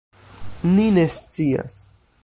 Ni 0.75 0.87
ne 0.95 1.05
scias. 1.17 1.81